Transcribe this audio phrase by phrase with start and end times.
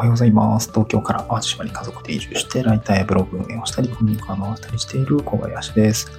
[0.00, 0.70] おはようございます。
[0.70, 6.10] 東京から淡路島に家族で移住して、ライターやブログ運営をしたり、コミュニカー回したりしている小林です。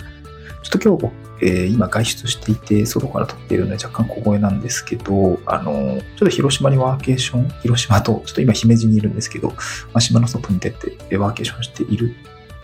[0.61, 9.55] ちょっと今日、えー、今外出していて、外から撮っているので若干小声なんですけど、あの、ちょっと広島にワーケーション、広島と、ちょっと今姫路にいるんですけど、ま
[9.95, 12.13] あ、島の外に出てワーケーションしている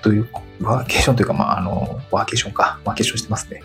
[0.04, 0.29] という、
[0.61, 3.64] ワーケーションというか、まあ、あの、ワーケーションか、ワーケーションしてますね。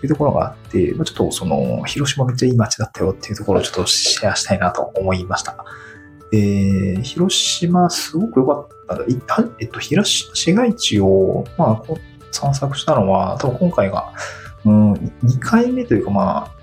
[0.00, 5.62] というところがあって、ま、ちょっとその、広島めっちゃいい街だったよっていうところをちょっとシェアしたいなと思いました。
[6.36, 9.20] えー、広島すごく良かったい
[9.58, 11.94] えっと、広島市街地を、まあ、
[12.30, 14.12] 散策したのは、多分今回が、
[14.64, 16.54] うん、2回目というか、まあ、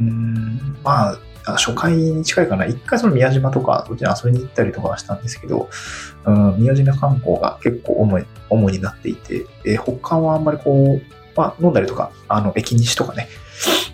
[0.00, 2.66] うん、まあ、初回に近いかな。
[2.66, 5.68] 一回その宮島とか、そっちに遊びに行ったりとかしたんですけど、
[6.24, 11.02] うん、宮島観光が結構主に主になっていて、えー、他はあんまりこう、
[11.36, 13.28] まあ、飲んだりとか、あの、駅西とかね、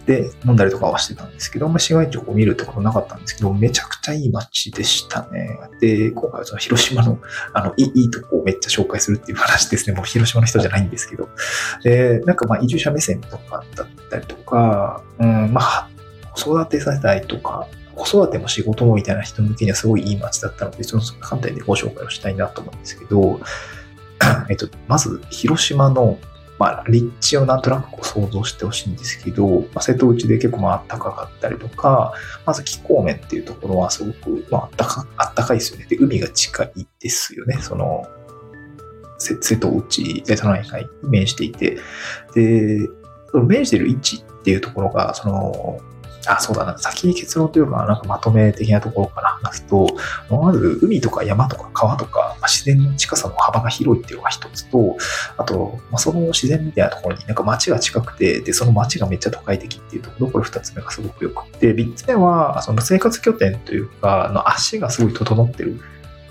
[0.06, 5.58] で飲んだりとかはしてたんですけど、まあ、市街地を見るってことなかったんですけど、めちゃくちゃいい街でしたね。
[5.80, 7.18] で、今回はその広島の、
[7.52, 9.94] あの、いいいいとこをめっちゃ紹介するっていう話ですね。
[9.94, 11.28] もう広島の人じゃないんですけど。
[11.84, 15.88] で、なんかまあ移住者目線とかだったりとか、うん、まあ、
[16.34, 23.40] 子育て世代とか、子育ても仕事もみたいな人向けにはすごいいい街だったので、その観点でご紹介をしたいなと思うんですけど、
[24.48, 26.18] えっと、まず、広島の
[26.58, 32.12] まあ、立地をなんとなくこう想像してほしいんですけど、まあ、瀬戸内で結構まあ暖かかったりとか、
[32.46, 35.86] まず気候面っていうところはすごくまあ暖か暖かいですよね。
[35.88, 37.58] で、海が近いですよね。
[37.60, 38.06] その、
[39.18, 41.78] 瀬戸内、瀬戸内海に面していて、
[42.34, 42.88] で、
[43.30, 45.80] その面している位置っていうところが、その、
[46.26, 46.78] あ、そうだな。
[46.78, 49.88] 先に結論というか、なんかまとめ的なところから話すと、
[50.30, 54.96] まず海とか山とか川とか、まあ、自然の近さの幅が広いっていうのが一つと、
[55.36, 65.80] あと、まあ、その自然みたいなところになんか街が近くて、で、その街がめっちゃ都会的っていうところ、これ二つ目がすごくよくて、三つ目は、その生活拠点というか、の足がすごい整ってる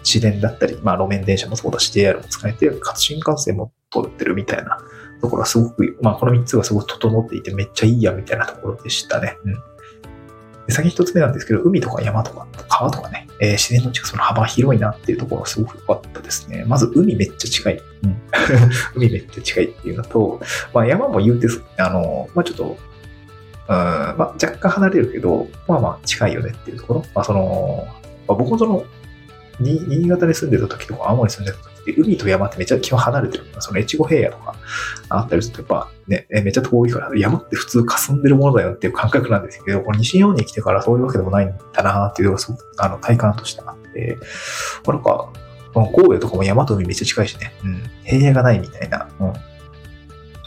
[0.04, 4.78] 自然だったり、まあ路面電車もそうだし、JR も使えて、かつ新幹線も通ってるみたいな
[5.22, 9.38] ところはすごく、まあこの三つがすごく整っていてめっちゃいいやみたいなところでしたね。
[9.46, 9.71] うん
[10.70, 16.64] 先一つ目なんですけど、海とか山とか川とかね、えー、自然の近くその幅広いなっていうところがすごく良かったですね。
[16.66, 17.82] まず海めっちゃ近い。
[18.04, 18.22] うん、
[18.96, 20.40] 海めっちゃ近いっていうのと、
[20.74, 22.78] まあ山も言うて、あの、まあちょっと、
[23.68, 27.06] うんまあ、若干離れるけど、まあまあ近いよねっていうところ。
[27.14, 27.88] まあその、
[28.28, 28.84] まあ、僕もその、
[29.62, 33.46] 新潟に住んでた時とか、青森に住んでた時って、海と山ってめっちゃ気は離れてる。
[33.60, 34.56] その越後平野とか
[35.10, 44.18] あったりすると、やっぱね、めっちゃ遠いから、山って普通霞んでるものだよっていう感覚なんですけど、この西日本に来てからそういうわけでもないんだなっていうのがすごく、あの、体感としてあって、
[44.88, 45.30] なんか、
[45.74, 49.34] 神戸とかも山と海めっちゃ近いしね、うん、平野がないみたいな、うん、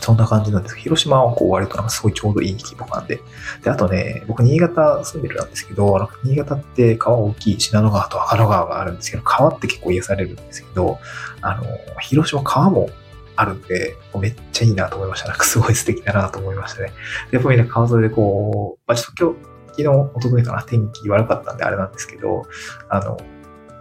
[0.05, 3.21] そんな感じなんです、広島はこう割となんかすごいちょうどいい規模感で。
[3.63, 10.99] で、あとね、僕新潟住んでるなんですけど、あの新潟って川大きい信濃川と赤野川があるんですけど、川って結構癒されるんですけど、
[11.41, 11.65] あの、
[12.01, 12.91] 広島川も
[13.37, 15.29] あるんで、めっちゃいいなと思いました。
[15.29, 16.93] なんかすごい素敵だなと思いましたね。
[17.31, 19.39] で、やっぱりね、川沿いでこう、まあ、ちょっと今日、
[19.71, 22.43] 昨日、おとといかな、天気悪かったんであれなんですけど、
[22.91, 23.17] あの、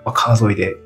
[0.06, 0.78] まあ、川沿いで、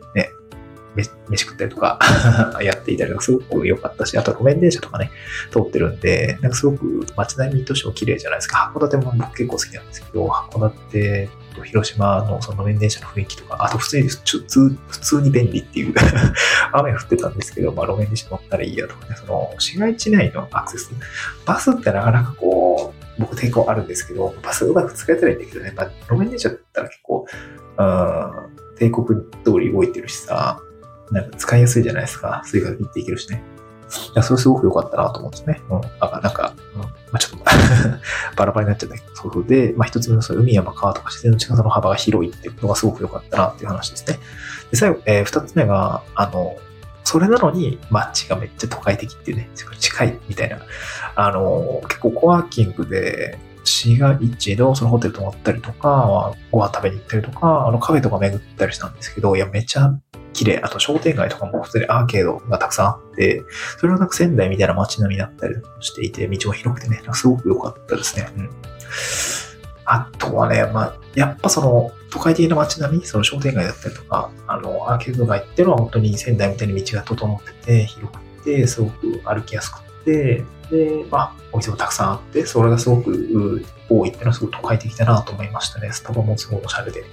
[0.98, 2.00] 飯食ったりとか
[2.62, 5.12] やっていたりとかすごく良かったし、あと路面電車とかね、
[5.52, 8.72] 通ってるんで、なんかすごく街並みとしても綺麗じゃないですか。
[8.76, 15.94] 函館も僕結構好きなんですけど、函館と広島のその路面電車の雰囲気とか、あと普通に、普通普通に便利っていう
[16.74, 20.92] 雨降ってたんですけど、まあ路面電車乗ったらいいやとかね、その市街地内のアクセス。
[21.46, 27.26] バスってなかなかこう、僕抵抗あるんですけど、バスうまく使えたらいいんだけどね、まあ、路面電車だったら結構、
[27.78, 30.62] うん、帝国通り動いてるしさ、
[31.12, 32.42] なんか使いやすいじゃないですか。
[32.46, 33.44] Suica で切っていけるしね。
[34.14, 35.62] いや、それすごく良かったなと思うんですね。
[35.70, 35.82] うん。
[36.02, 37.46] あ、なんか、うん、まあちょっと
[38.36, 44.20] バラバラになっちゃったけど、そうで、まあ一つ目のその海山川とか自然の近さの幅が広いっていうことがすごく良かったなっていう話ですね。
[44.72, 46.58] で、最後、えー、二つ目が、あの、
[47.06, 50.60] それなのに街がめっちゃ都会的っていうね、近いみたいな。
[51.16, 59.94] あの、結構コワーキングで、市街地のそのホテル泊まったりとか、ご飯食べに行ったりとか、あのカフェとか巡ったりしたんですけど、いや、めちゃ
[60.34, 60.62] 綺麗。
[60.64, 63.44] あと商店街とかも普通にアーケードがたくさんあって、
[63.80, 68.30] それはなんか仙台みたいな街並みだったりしていて、道も広くてね、すごく良かったですね。
[68.38, 68.50] うん。
[69.86, 85.92] あとはね、まあ、やっぱその、都会的な街並み、その商店街だったりとか、あの、アーケード街っていうのは本当に仙台みたいに道が整ってて、広くて、すごく歩きやすくて、で、まあ、お店もたくさんあって、それがすごく多いっていうのはすごく都会的だなと思いましたね。
[85.92, 87.04] スタバもすごいおしゃれで。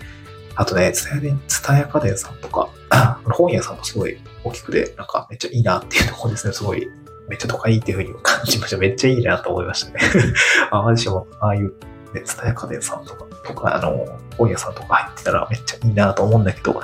[0.56, 2.70] あとね、ツタヤで、ツタヤ家電さんとか、
[3.24, 6.52] 本屋さんもすごい大きくて、なんかめっちゃいいなっていうところですね。
[6.52, 6.88] すごい、
[7.28, 8.76] めっちゃ都会っていう風に感じました。
[8.76, 10.00] めっちゃいいなと思いましたね。
[10.70, 11.74] あ、マジでも、ああいう
[12.14, 14.06] ね、ツタヤ家電さんとか、とか、あの、
[14.38, 16.80] 本屋さんとか入ってたらめっちゃいいなと思うんだけど、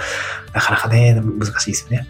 [0.52, 2.08] なかなかね、難しいですよね。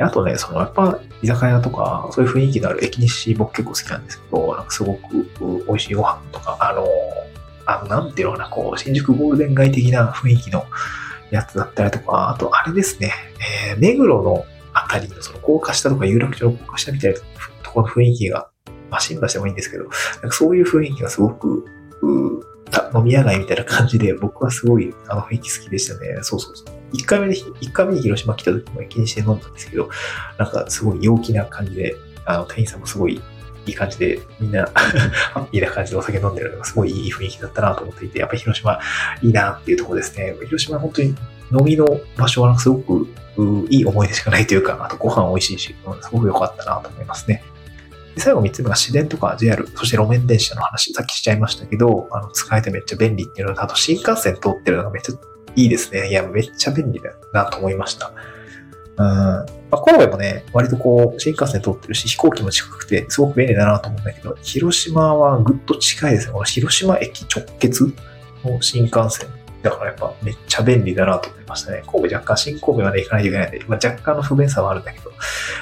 [0.00, 5.28] あとね、そのやっぱ居酒屋とか、そういう雰囲気のある駅西僕結構好きなんですけど、なんかすごく
[5.66, 6.86] 美味しいご飯とか、あの、
[7.66, 10.64] あの、なんていうのかな、こう、新宿ゴールデン街的な雰囲気の
[11.30, 13.12] やつだったりとか、あとあれですね、
[13.70, 17.18] えー、目黒のあたりのその高架下とか有楽町の高架下みたいな
[17.62, 18.48] ところの雰囲気が、
[18.90, 21.64] まあ、新橋でもいいんですけど、なんかそういう雰囲気がすごく、
[22.94, 26.18] 飲み屋街みたいな感じで、僕はすごいあの雰囲気好きでしたね。
[26.22, 26.77] そうそうそう。
[26.92, 29.90] 一回目で、一回目に広島来た時も気にして飲んだんですけど、
[30.38, 33.20] なんかすごい陽気な感じで、あの、店員さんもすごい
[33.66, 38.78] いい感じで、みんなハッピーな感じでお酒飲んでるのがすごいいい雰囲気だったなと思っていて、やっぱり広島
[39.22, 40.34] いいなっていうところですね。
[40.44, 41.08] 広島本当に
[41.52, 41.86] 飲みの
[42.16, 43.06] 場所はすごく
[43.70, 47.42] いい思い出しかないというか、あとご飯美味しいし、うんすごく良かったなと思いますね。
[48.14, 55.14] で最後3つ目が市電とか JR、そして路面電車の話、さっきしちゃいましたけど、あの使えてめっちゃ便利っていうのと、あと新幹線通ってるのがめっちゃ
[55.56, 56.08] いいですね。
[56.08, 58.12] いや、めっちゃ便利だなと思いました。
[58.96, 59.04] うん。
[59.70, 66.32] まあ、神戸もね、割とこう、新幹線通ってるし、飛行機も近くて、すごく便利だなと思うんだけど、広島はぐっと近いですね。
[66.32, 67.84] この広島駅直結
[68.44, 69.28] の新幹線。
[69.62, 71.82] だからやっぱめっちゃ便利だなと思いましたね。
[71.86, 75.12] 神戸若干新神戸まで行かないといけないんで、まあ、若干の不便さはあるんだけど、い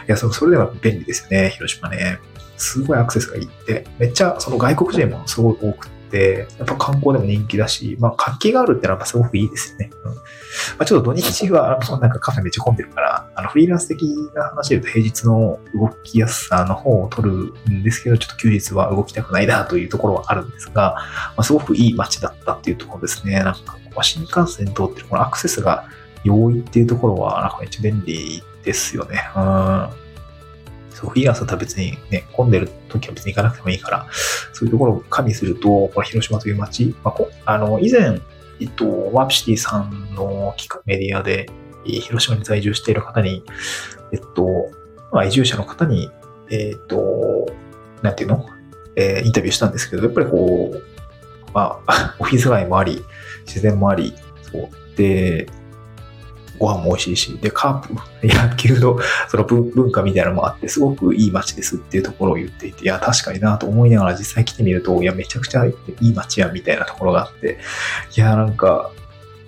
[0.07, 2.19] や、それでも便利ですよね、広島ね。
[2.59, 9.91] すごいアクセスがいいって、めっちゃその外国人もすごい多くて、やっぱ観光でも人気だし、まあ活気があるってのはすごくいいですよね。
[10.05, 10.21] うんま
[10.81, 14.03] あ、ちょっと土日は、なんかカフェめっちゃ混んでるから、あのフリーランス的
[14.35, 23.43] な話で言うと平日の動きやすさの方を取るんですけど、ちょっと休日は動きたくないなというところはあるんですが、まあ、すごくいい街だったっていうところですね。
[23.43, 25.89] なんか新幹線通ってるこのアクセスが
[26.25, 29.21] 容易っていうところは、なんかめっちゃ便利ですよね。
[29.37, 30.06] うん
[30.97, 34.07] そう、フィギュアさんとは別にね、混んでる時は別に行かなくてもいいから、
[34.55, 38.19] そういうところを加味すると、この広島という街、まあ、こあの、以前、
[38.61, 40.55] えっと、ワープシティさんの
[40.87, 41.51] メディアで、
[41.85, 43.45] 広島に在住している方に、
[44.13, 44.71] えっと、
[45.13, 46.11] まあ、移住者の方に、
[46.51, 47.47] えっと、
[48.03, 48.47] なんていうの？
[48.97, 50.83] えー、インタビューしたんですけど、やっぱりこう、
[51.53, 53.05] まあ、 オフィス街もあり、
[53.47, 54.15] 自然もあり、
[54.51, 54.97] そう。
[54.97, 55.49] で、
[56.59, 57.95] ご飯も美味しいし、で、カープ、
[58.27, 58.99] 野球の
[59.29, 67.59] その文化みたいなのもあって、すごくいい街ですっていうところを言っていて、いや、確かになと思いながら実際来てみると、いや、めちゃくちゃいい街やみたいなところがあって、
[68.17, 68.91] いや、なんか、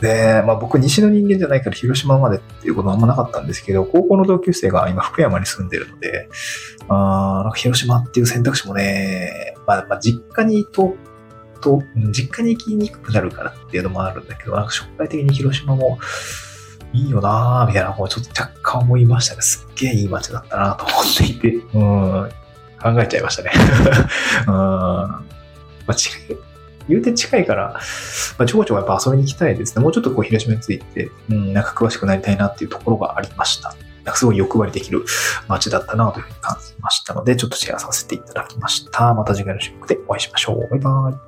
[0.00, 6.28] で、まあ僕西の人間じゃないから広島までっていうことはあんまなかったんですけど、高校の同級生が今福山に住んでるので、
[6.88, 10.94] あなんか広島っていう選択肢もね、まあ、まあ実家にと、
[11.60, 11.82] と、
[12.12, 15.98] 実家に行きにくくなるからっていうのもあるんだけど、なんか将来的に広島も、
[16.92, 19.42] いいよなぁ、みたいな、こうちょっと若干思いましたね。
[19.42, 22.30] すっげえいい街だったなと思っていて、うん、
[22.80, 23.52] 考えちゃいましたね。
[24.46, 25.24] うん、ま
[25.88, 26.36] あ、近い、
[26.88, 27.80] 言うて近いから、
[28.38, 29.82] まあ、ちょこちょこやっぱ遊びに行きたいですね。
[29.82, 33.74] もうちょっとこう広島について、うん、なんか詳しくなりたいなっていうところがありました。
[34.04, 35.04] なんかすごい欲張りできる
[35.48, 39.12] 街だったなというふうに感じましたので、ちょっとシェアさせていただきました。
[39.12, 40.68] また次回の収録でお会いしましょう。
[40.70, 41.27] バイバイ。